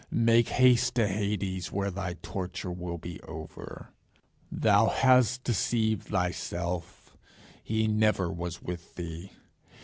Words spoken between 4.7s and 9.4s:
hast deceived thyself. He never was with thee.